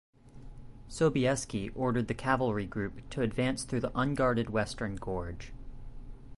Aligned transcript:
Sobieski 0.87 1.69
ordered 1.75 2.07
the 2.07 2.15
cavalry 2.15 2.65
group 2.65 3.07
to 3.11 3.21
advance 3.21 3.63
through 3.63 3.81
the 3.81 3.91
unguarded 3.93 4.49
western 4.49 4.95
gorge. 4.95 5.53